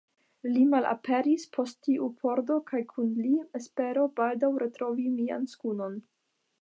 Li 0.53 0.61
malaperis 0.69 1.43
post 1.57 1.77
tiu 1.87 2.07
pordo 2.23 2.57
kaj 2.71 2.81
kun 2.95 3.11
li 3.19 3.27
mia 3.35 3.45
espero, 3.63 4.07
baldaŭ 4.21 4.51
retrovi 4.65 5.09
mian 5.21 5.47
skunon. 5.55 6.05